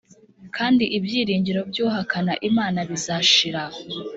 kandi 0.57 0.83
ibyiringiro 0.97 1.61
by’uhakana 1.69 2.33
imana 2.49 2.79
bizashira 2.89 3.61